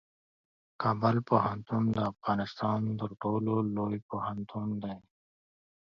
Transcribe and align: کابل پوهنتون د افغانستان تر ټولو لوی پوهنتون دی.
کابل 0.81 1.15
پوهنتون 1.29 1.83
د 1.95 1.97
افغانستان 2.11 2.79
تر 2.99 3.11
ټولو 3.21 3.53
لوی 3.75 3.99
پوهنتون 4.09 4.67
دی. 4.83 4.97